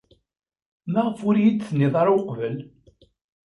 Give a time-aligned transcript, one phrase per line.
[0.91, 2.55] Maɣef ur iyi-d-tennid aya uqbel?